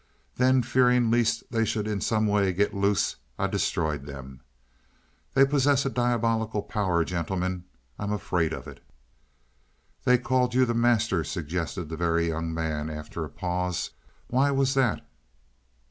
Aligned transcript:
"Then 0.37 0.63
fearing 0.63 1.11
lest 1.11 1.43
they 1.51 1.63
should 1.63 1.87
in 1.87 2.01
some 2.01 2.25
way 2.25 2.51
get 2.53 2.73
loose, 2.73 3.17
I 3.37 3.45
destroyed 3.45 4.07
them. 4.07 4.39
They 5.35 5.45
possess 5.45 5.85
a 5.85 5.91
diabolical 5.91 6.63
power, 6.63 7.05
gentlemen; 7.05 7.65
I 7.99 8.05
am 8.05 8.11
afraid 8.11 8.51
of 8.51 8.67
it." 8.67 8.83
"They 10.03 10.17
called 10.17 10.55
you 10.55 10.65
the 10.65 10.73
Master," 10.73 11.23
suggested 11.23 11.87
the 11.89 11.97
Very 11.97 12.29
Young 12.29 12.51
Man, 12.51 12.89
after 12.89 13.23
a 13.23 13.29
pause. 13.29 13.91
"Why 14.27 14.49
was 14.49 14.73
that?" 14.73 15.05